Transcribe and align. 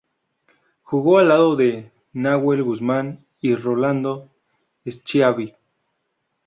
Jugó 0.81 1.19
al 1.19 1.27
lado 1.27 1.55
de 1.55 1.91
Nahuel 2.11 2.63
Guzmán 2.63 3.19
y 3.39 3.53
Rolando 3.53 4.31
Schiavi. 4.83 5.53